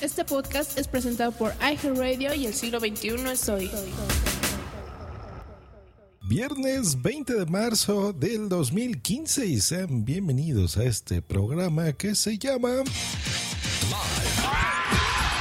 [0.00, 3.70] Este podcast es presentado por iHeartRadio y el siglo XXI es hoy.
[6.22, 12.82] Viernes 20 de marzo del 2015 y sean bienvenidos a este programa que se llama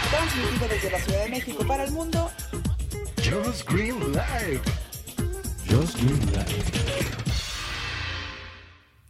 [0.09, 2.29] Transmitido desde la Ciudad de México para el mundo.
[3.17, 4.61] Just Green Live.
[5.69, 7.28] Just Green Live.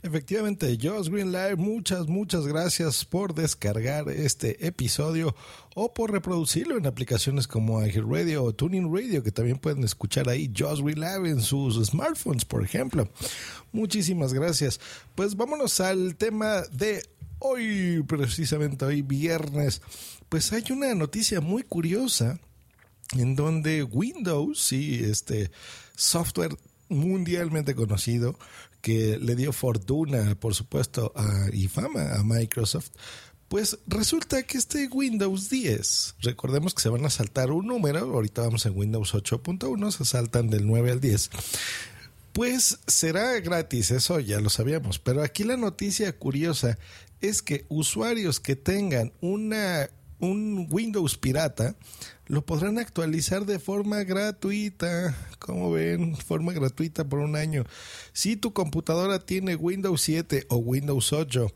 [0.01, 5.35] Efectivamente, Josh Green Live, muchas, muchas gracias por descargar este episodio
[5.75, 10.53] o por reproducirlo en aplicaciones como iHeartRadio o Tuning Radio, que también pueden escuchar ahí
[10.57, 13.09] Josh Green Live en sus smartphones, por ejemplo.
[13.73, 14.79] Muchísimas gracias.
[15.15, 17.03] Pues vámonos al tema de
[17.39, 19.81] hoy, precisamente hoy viernes.
[20.29, 22.39] Pues hay una noticia muy curiosa
[23.17, 25.51] en donde Windows, sí, este
[25.93, 26.55] software
[26.87, 28.37] mundialmente conocido
[28.81, 32.91] que le dio fortuna, por supuesto, a, y fama a Microsoft,
[33.47, 38.43] pues resulta que este Windows 10, recordemos que se van a saltar un número, ahorita
[38.43, 41.31] vamos en Windows 8.1, se saltan del 9 al 10,
[42.31, 46.77] pues será gratis, eso ya lo sabíamos, pero aquí la noticia curiosa
[47.21, 51.75] es que usuarios que tengan una un Windows pirata,
[52.27, 55.15] lo podrán actualizar de forma gratuita.
[55.39, 57.65] Como ven, forma gratuita por un año.
[58.13, 61.47] Si tu computadora tiene Windows 7 o Windows 8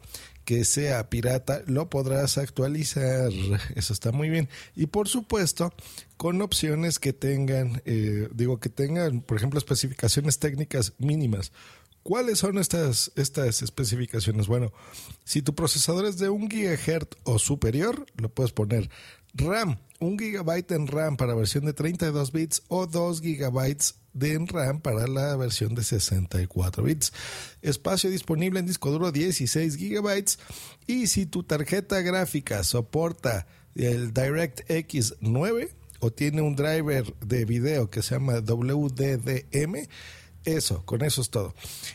[0.46, 3.32] que sea pirata, lo podrás actualizar.
[3.76, 4.50] Eso está muy bien.
[4.76, 5.74] Y por supuesto,
[6.18, 11.52] con opciones que tengan, eh, digo, que tengan, por ejemplo, especificaciones técnicas mínimas.
[12.04, 14.48] ¿Cuáles son estas, estas especificaciones?
[14.48, 14.74] Bueno,
[15.24, 18.90] si tu procesador es de un GHz o superior, lo puedes poner
[19.34, 23.78] RAM, un GB en RAM para versión de 32 bits o 2 GB
[24.14, 27.14] de RAM para la versión de 64 bits.
[27.62, 30.26] Espacio disponible en disco duro 16 GB
[30.88, 37.90] y si tu tarjeta gráfica soporta el DirectX 9 o tiene un driver de video
[37.90, 39.88] que se llama WDDM,
[40.46, 41.54] eso, con eso es todo.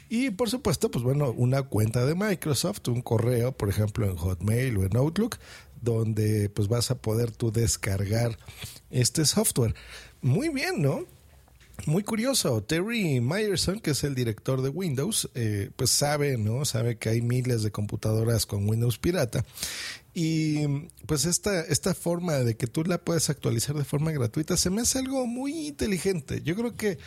[0.09, 4.77] Y por supuesto, pues bueno, una cuenta de Microsoft, un correo, por ejemplo, en Hotmail
[4.79, 5.39] o en Outlook,
[5.81, 8.39] donde pues vas a poder tú descargar
[8.91, 9.75] este software.
[10.21, 11.05] Muy bien, ¿no?
[11.87, 16.65] Muy curioso, Terry Myerson, que es el director de Windows, eh, pues sabe, ¿no?
[16.65, 19.45] Sabe que hay miles de computadoras con Windows pirata.
[20.13, 20.67] Y
[21.07, 24.83] pues esta, esta forma de que tú la puedes actualizar de forma gratuita se me
[24.83, 26.43] hace algo muy inteligente.
[26.43, 26.99] Yo creo que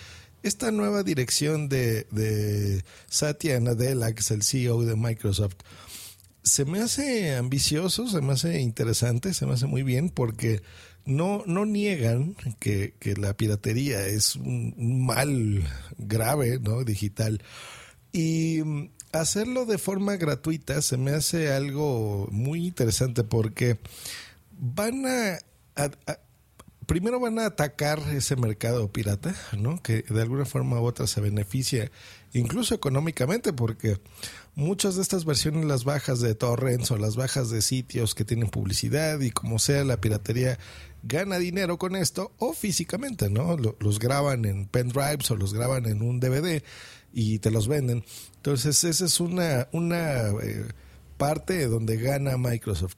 [0.44, 5.56] esta nueva dirección de, de Satya Nadella, que es el CEO de Microsoft,
[6.44, 10.62] se me hace ambicioso, se me hace interesante, se me hace muy bien porque
[11.06, 15.63] no, no niegan que, la piratería es un, mal
[15.97, 16.84] grave, ¿no?
[16.84, 17.44] Digital.
[18.12, 18.62] Y
[19.12, 23.79] hacerlo de forma gratuita se me hace algo muy interesante porque
[24.52, 25.40] van a
[26.85, 29.81] primero van a atacar ese mercado pirata, ¿no?
[29.81, 31.91] Que de alguna forma u otra se beneficia,
[32.33, 33.99] incluso económicamente, porque
[34.55, 38.49] muchas de estas versiones, las bajas de torrents o las bajas de sitios que tienen
[38.49, 40.57] publicidad y como sea la piratería
[41.03, 43.57] gana dinero con esto o físicamente, ¿no?
[43.57, 46.63] Los graban en pendrives o los graban en un DVD
[47.13, 48.03] y te los venden.
[48.35, 50.67] Entonces, esa es una, una eh,
[51.17, 52.97] parte donde gana Microsoft.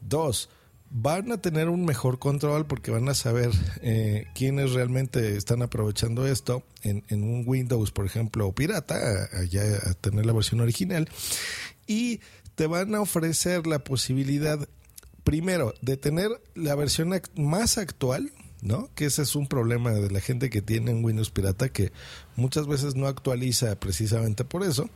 [0.00, 0.48] Dos,
[0.94, 6.26] van a tener un mejor control porque van a saber eh, quiénes realmente están aprovechando
[6.26, 11.08] esto en, un Windows, por ejemplo, pirata, allá a tener la versión original.
[11.86, 12.20] Y
[12.56, 14.68] te van a ofrecer la posibilidad,
[15.24, 18.90] primero, de tener la versión más actual, ¿no?
[18.94, 21.90] Que ese es un problema de la gente que tiene un Windows pirata que
[22.36, 24.90] muchas veces no actualiza precisamente por eso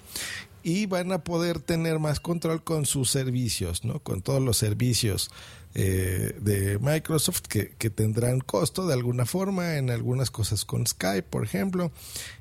[0.66, 4.00] y van a poder tener más control con sus servicios, ¿no?
[4.00, 5.30] Con todos los servicios
[5.76, 11.44] eh, de Microsoft que, tendrán costo de alguna forma en algunas cosas con Skype, por
[11.44, 11.92] ejemplo,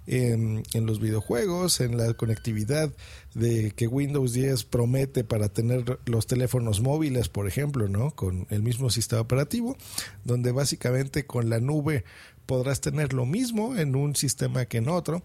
[0.08, 2.92] en, los videojuegos, en la conectividad
[3.36, 8.10] de que Windows 10 promete para tener los teléfonos móviles, por ejemplo, ¿no?
[8.16, 9.78] Con el mismo sistema operativo,
[10.24, 12.06] donde básicamente con la nube
[12.46, 15.24] podrás tener lo mismo en un sistema que en otro.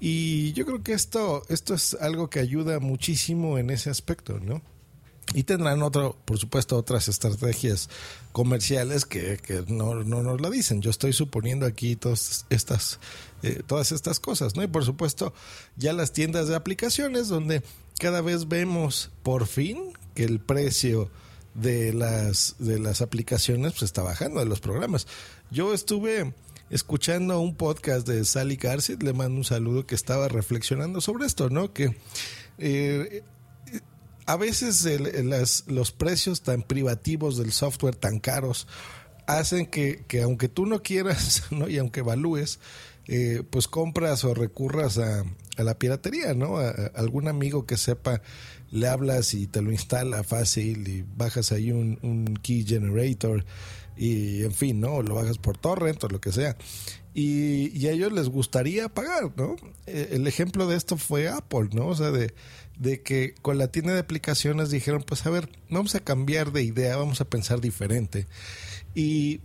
[0.00, 4.62] Y yo creo que esto, esto es algo que ayuda muchísimo en ese aspecto, ¿no?
[5.34, 7.90] Y tendrán otro, por supuesto, otras estrategias
[8.30, 10.82] comerciales que, no, no, nos lo dicen.
[10.82, 13.00] Yo estoy suponiendo aquí todas estas,
[13.42, 14.62] eh, todas estas cosas, ¿no?
[14.62, 15.34] Y por supuesto,
[15.76, 17.62] ya las tiendas de aplicaciones donde
[17.98, 21.10] cada vez vemos por fin que el precio
[21.54, 25.08] de las, de las aplicaciones pues, está bajando, de los programas.
[25.50, 26.34] Yo estuve
[26.70, 31.50] escuchando un podcast de Sally Garcet, le mando un saludo que estaba reflexionando sobre esto,
[31.50, 31.72] ¿no?
[31.72, 31.96] Que
[32.58, 33.22] eh,
[34.26, 34.86] a veces
[35.68, 38.66] los precios tan privativos del software tan caros
[39.26, 41.68] hacen que, que aunque tú no quieras ¿no?
[41.68, 42.58] y aunque evalúes,
[43.06, 45.24] eh, pues compras o recurras a,
[45.56, 46.58] la piratería, ¿no?
[46.58, 48.20] A, algún amigo que sepa,
[48.72, 53.44] le hablas y te lo instala fácil y bajas ahí un key generator
[53.96, 55.02] y en fin, ¿no?
[55.02, 56.56] Lo bajas por torrent o lo que sea.
[57.14, 59.56] Y, y, a ellos les gustaría pagar, ¿no?
[59.86, 61.86] Eh, el ejemplo de esto fue Apple, ¿no?
[61.86, 62.34] O sea, de,
[62.78, 66.62] de que con la tienda de aplicaciones dijeron, pues a ver, vamos a cambiar de
[66.62, 68.26] idea, vamos a pensar diferente.
[68.94, 69.40] Y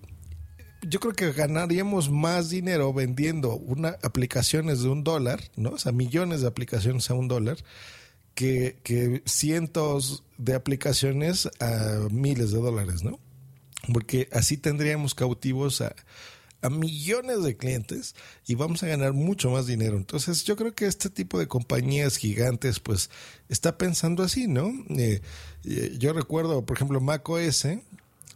[0.82, 5.70] yo creo que ganaríamos más dinero vendiendo una aplicaciones de un dólar, ¿no?
[5.72, 7.58] O sea, millones de aplicaciones a un dólar,
[8.34, 13.20] que, que cientos de aplicaciones a miles de dólares, ¿no?
[13.92, 15.96] Porque así tendríamos cautivos a,
[16.62, 19.98] a millones de clientes y vamos a ganar mucho más dinero.
[19.98, 23.10] Entonces yo creo que este tipo de compañías gigantes pues
[23.50, 24.72] está pensando así, ¿no?
[24.90, 25.22] Eh,
[25.98, 27.68] yo recuerdo, por ejemplo, macOS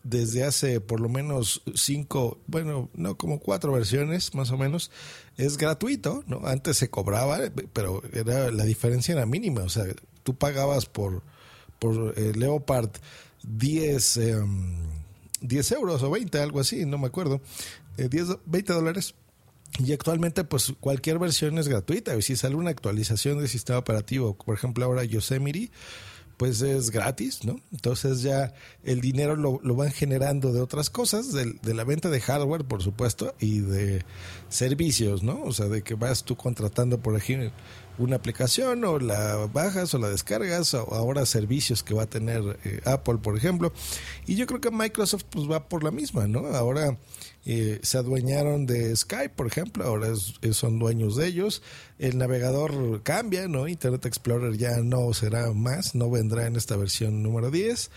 [0.03, 4.91] desde hace por lo menos cinco, bueno, no, como cuatro versiones más o menos,
[5.37, 6.45] es gratuito, ¿no?
[6.45, 7.39] Antes se cobraba,
[7.73, 9.85] pero era la diferencia era mínima, o sea,
[10.23, 11.23] tú pagabas por,
[11.79, 12.91] por eh, Leopard
[13.43, 14.19] 10...
[15.45, 17.41] Eh, 10 euros o 20, algo así, no me acuerdo,
[17.97, 19.15] eh, 10, 20 dólares.
[19.79, 22.15] Y actualmente, pues cualquier versión es gratuita.
[22.15, 25.69] Y si sale una actualización del sistema operativo, por ejemplo, ahora Yosemite,
[26.37, 27.59] pues es gratis, ¿no?
[27.71, 28.53] Entonces ya
[28.83, 32.65] el dinero lo, lo van generando de otras cosas, de, de, la venta de hardware,
[32.65, 34.03] por supuesto, y de
[34.49, 35.41] servicios, ¿no?
[35.43, 37.51] O sea, de que vas tú contratando, por ejemplo,
[37.97, 42.59] una aplicación o la bajas o la descargas o ahora servicios que va a tener
[42.63, 43.71] eh, Apple, por ejemplo.
[44.25, 46.47] Y yo creo que Microsoft pues va por la misma, ¿no?
[46.47, 46.97] Ahora
[47.45, 51.61] eh, se adueñaron de Skype, por ejemplo, ahora es, son dueños de ellos.
[51.99, 53.67] El navegador cambia, ¿no?
[53.67, 57.91] Internet Explorer ya no será más, no vendrá en esta versión número 10.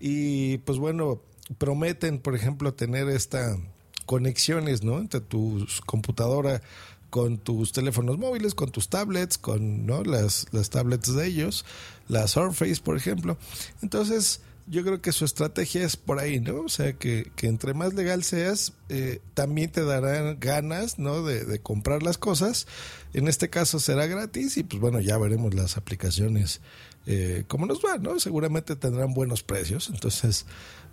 [0.00, 1.20] Y pues bueno,
[1.58, 3.58] prometen, por ejemplo, tener esta
[4.06, 4.98] conexiones, ¿no?
[4.98, 6.62] Entre tu computadora
[7.10, 11.64] con tus teléfonos móviles, con tus tablets, con las, las tablets de ellos,
[12.08, 13.38] la Surface, por ejemplo.
[13.82, 16.62] Entonces, yo creo que su estrategia es por ahí, ¿no?
[16.62, 21.22] O sea, que, que entre más legal seas, eh, también te darán ganas, ¿no?
[21.22, 22.66] De, de, comprar las cosas.
[23.12, 26.60] En este caso será gratis y pues bueno, ya veremos las aplicaciones
[27.06, 28.18] eh, cómo nos va, ¿no?
[28.18, 29.90] Seguramente tendrán buenos precios.
[29.90, 30.46] Entonces,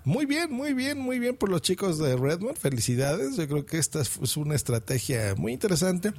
[0.04, 2.58] muy bien, muy bien, muy bien por los chicos de Redmond.
[2.58, 3.38] Felicidades.
[3.38, 6.14] Yo creo que esta es una estrategia muy interesante.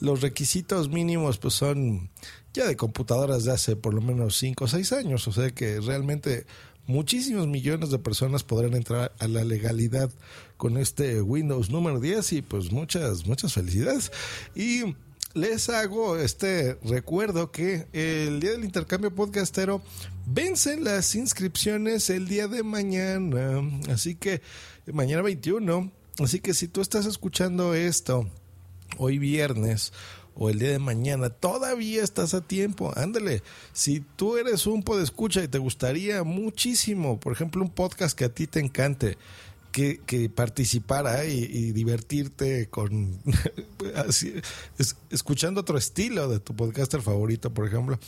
[0.00, 2.10] Los requisitos mínimos pues son
[2.52, 5.28] ya de computadoras de hace por lo menos 5 o 6 años.
[5.28, 6.46] O sea que realmente
[6.86, 10.10] muchísimos millones de personas podrán entrar a la legalidad
[10.56, 14.12] con este Windows número 10 y pues muchas, muchas felicidades.
[14.54, 14.94] Y
[15.34, 19.82] les hago este recuerdo que el día del intercambio podcastero
[20.24, 23.60] vencen las inscripciones el día de mañana.
[23.90, 24.40] Así que
[24.92, 25.92] mañana 21.
[26.20, 28.26] Así que si tú estás escuchando esto
[28.96, 29.92] hoy viernes
[30.36, 32.92] o el día de mañana, todavía estás a tiempo.
[32.96, 33.42] Ándale.
[33.72, 38.28] Si tú eres un podescucha y te gustaría muchísimo, por ejemplo, un podcast que a
[38.28, 39.16] ti te encante,
[39.72, 43.18] que, que participara y, divertirte con
[45.10, 47.98] escuchando otro estilo de tu podcaster favorito, por ejemplo,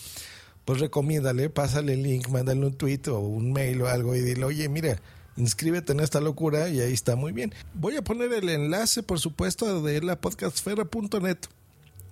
[0.65, 4.45] pues recomiéndale, pásale el link, mándale un tweet o un mail o algo y dile,
[4.45, 5.01] oye, mira,
[5.37, 7.55] inscríbete en esta locura y ahí está muy bien.
[7.75, 11.39] Voy a poner el enlace, por supuesto, de la podcastfera.net,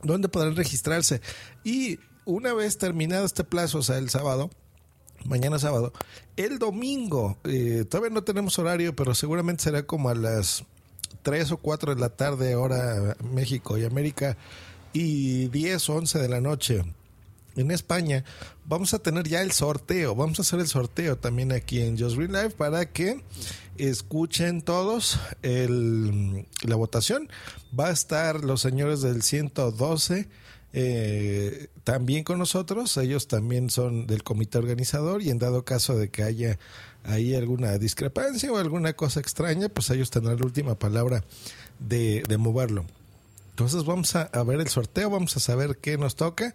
[0.06, 1.20] donde podrán registrarse.
[1.64, 4.50] Y una vez terminado este plazo, o sea, el sábado,
[5.24, 5.92] mañana sábado.
[6.36, 10.64] El domingo, eh, todavía no tenemos horario, pero seguramente será como a las
[11.22, 14.36] 3 o 4 de la tarde, hora México y América,
[14.92, 16.82] y 10 o 11 de la noche
[17.56, 18.24] en España.
[18.64, 22.16] Vamos a tener ya el sorteo, vamos a hacer el sorteo también aquí en Just
[22.16, 23.22] Green Live para que
[23.78, 27.28] escuchen todos la votación.
[27.78, 30.28] Va a estar los señores del 112
[30.78, 32.96] eh, también con nosotros.
[32.96, 36.58] Ellos también son del comité organizador y en dado caso de que haya
[37.04, 41.24] ahí alguna discrepancia o alguna cosa extraña, pues ellos tendrán la última palabra
[41.78, 42.84] de, de moverlo.
[43.50, 46.54] Entonces vamos a, a, ver el sorteo, vamos a saber qué nos toca.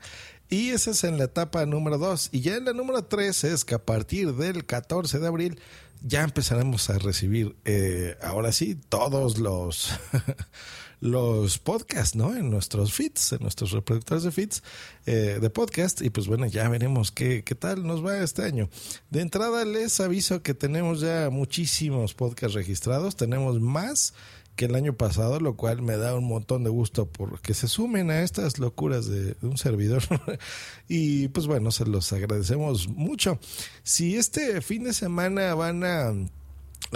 [0.50, 2.30] Y esa es en la etapa número 2.
[2.32, 5.60] Y ya en la número 3 es que a partir del 14 de abril
[6.02, 9.92] ya empezaremos a recibir, eh, ahora sí, todos los
[11.02, 12.36] los podcasts, ¿no?
[12.36, 14.64] En nuestros feeds, en nuestros reproductores de feeds
[15.08, 16.02] eh, de podcast.
[16.02, 18.70] Y pues bueno, ya veremos qué, qué tal nos va este año.
[19.10, 23.16] De entrada les aviso que tenemos ya muchísimos podcasts registrados.
[23.16, 24.14] Tenemos más
[24.56, 28.12] que el año pasado, lo cual me da un montón de gusto porque se sumen
[28.12, 30.04] a estas locuras de, un servidor.
[30.88, 33.40] y pues bueno, se los agradecemos mucho.
[33.84, 36.14] Si este fin de semana van a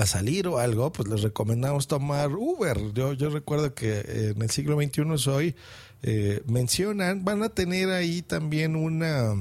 [0.05, 2.93] salir o algo, pues les recomendamos tomar Uber.
[2.93, 5.55] Yo, yo recuerdo que en el siglo XXI hoy
[6.03, 9.33] eh, mencionan, van a tener ahí también una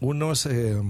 [0.00, 0.82] unos eh,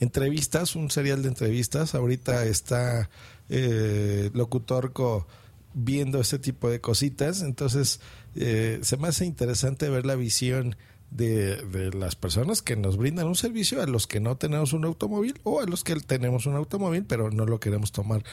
[0.00, 1.94] entrevistas, un serial de entrevistas.
[1.94, 3.10] Ahorita está
[3.50, 5.26] eh, Locutorco
[5.74, 8.00] viendo este tipo de cositas, entonces
[8.36, 10.76] eh, se me hace interesante ver la visión
[11.10, 14.84] de, de, las personas que nos brindan un servicio a los que no tenemos un
[14.84, 18.24] automóvil o a los que tenemos un automóvil pero no lo queremos tomar